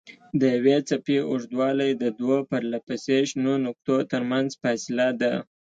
[0.39, 5.33] د یوې څپې اوږدوالی د دوو پرلهپسې شنو نقطو ترمنځ فاصله ده.